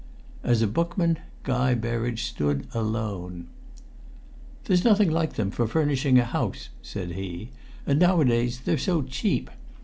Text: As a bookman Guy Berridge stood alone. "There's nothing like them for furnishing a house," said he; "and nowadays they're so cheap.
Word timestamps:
As 0.41 0.63
a 0.63 0.67
bookman 0.67 1.19
Guy 1.43 1.75
Berridge 1.75 2.23
stood 2.23 2.65
alone. 2.73 3.45
"There's 4.65 4.83
nothing 4.83 5.11
like 5.11 5.33
them 5.33 5.51
for 5.51 5.67
furnishing 5.67 6.17
a 6.17 6.25
house," 6.25 6.69
said 6.81 7.11
he; 7.11 7.51
"and 7.85 7.99
nowadays 7.99 8.61
they're 8.65 8.79
so 8.79 9.03
cheap. 9.03 9.51